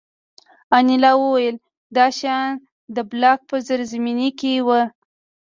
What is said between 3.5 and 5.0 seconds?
زیرزمینۍ کې وو